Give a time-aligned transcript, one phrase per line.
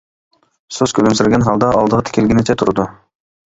[0.77, 2.91] سۇس كۈلۈمسىرىگەن ھالدا ئالدىغا تىكىلگىنىچە تۇرىدۇ.